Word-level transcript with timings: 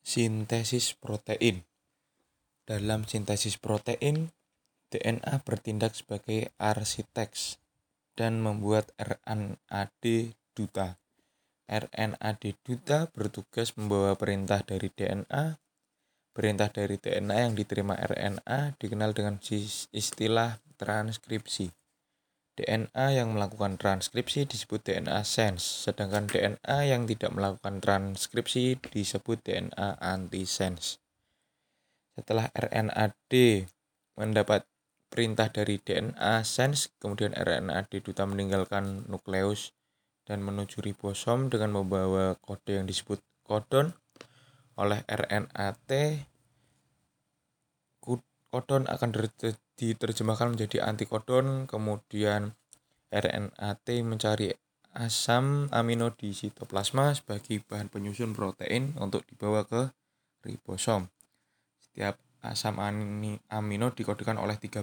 Sintesis 0.00 0.96
protein. 0.96 1.68
Dalam 2.64 3.04
sintesis 3.04 3.60
protein, 3.60 4.32
DNA 4.88 5.44
bertindak 5.44 5.92
sebagai 5.92 6.50
arsitek 6.56 7.60
dan 8.16 8.40
membuat 8.40 8.90
RNAD 8.96 10.34
duta. 10.56 10.96
RNAD 11.70 12.42
duta 12.66 13.06
bertugas 13.12 13.76
membawa 13.78 14.16
perintah 14.18 14.64
dari 14.64 14.90
DNA. 14.90 15.60
Perintah 16.30 16.72
dari 16.72 16.96
DNA 16.98 17.46
yang 17.46 17.54
diterima 17.54 17.94
RNA 17.94 18.80
dikenal 18.80 19.14
dengan 19.14 19.36
istilah 19.92 20.58
transkripsi. 20.78 21.79
DNA 22.60 23.16
yang 23.16 23.32
melakukan 23.32 23.80
transkripsi 23.80 24.44
disebut 24.44 24.84
DNA 24.84 25.24
sense, 25.24 25.88
sedangkan 25.88 26.28
DNA 26.28 26.92
yang 26.92 27.08
tidak 27.08 27.32
melakukan 27.32 27.80
transkripsi 27.80 28.76
disebut 28.76 29.40
DNA 29.40 29.96
antisense. 29.96 31.00
Setelah 32.12 32.52
RNAD 32.52 33.32
mendapat 34.20 34.68
perintah 35.08 35.48
dari 35.48 35.80
DNA 35.80 36.44
sense, 36.44 36.92
kemudian 37.00 37.32
RNAD 37.32 38.04
duta 38.04 38.28
meninggalkan 38.28 39.08
nukleus 39.08 39.72
dan 40.28 40.44
menuju 40.44 40.84
ribosom 40.84 41.48
dengan 41.48 41.80
membawa 41.80 42.36
kode 42.44 42.76
yang 42.76 42.84
disebut 42.84 43.24
kodon 43.48 43.96
oleh 44.76 45.00
RNAT. 45.08 45.90
Kodon 48.50 48.84
akan 48.90 49.14
diterjemahkan 49.78 50.58
menjadi 50.58 50.82
antikodon, 50.82 51.70
kemudian 51.70 52.58
RNAT 53.10 54.06
mencari 54.06 54.54
asam 54.94 55.66
amino 55.74 56.14
di 56.14 56.30
sitoplasma 56.30 57.10
sebagai 57.10 57.58
bahan 57.66 57.90
penyusun 57.90 58.30
protein 58.30 58.94
untuk 59.02 59.26
dibawa 59.26 59.66
ke 59.66 59.90
ribosom. 60.46 61.10
Setiap 61.82 62.14
asam 62.46 62.78
amino 63.50 63.86
dikodekan 63.90 64.38
oleh 64.38 64.54
tiga 64.62 64.78